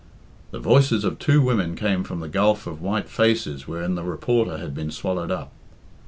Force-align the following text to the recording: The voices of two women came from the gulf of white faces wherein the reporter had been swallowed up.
The 0.49 0.57
voices 0.59 1.03
of 1.03 1.19
two 1.19 1.43
women 1.43 1.75
came 1.75 2.03
from 2.03 2.21
the 2.21 2.27
gulf 2.27 2.65
of 2.65 2.81
white 2.81 3.07
faces 3.07 3.67
wherein 3.67 3.93
the 3.93 4.01
reporter 4.03 4.57
had 4.57 4.73
been 4.73 4.89
swallowed 4.89 5.29
up. 5.29 5.51